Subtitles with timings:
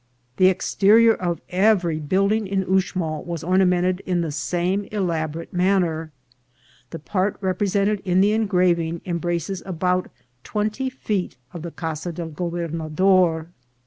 [0.37, 6.11] The exterior of every building in Uxmal was orna mented in the same elaborate manner.
[6.89, 10.09] The part rep resented in the engraving embraces about
[10.43, 13.49] twenty feet of the Casa del Gobernador.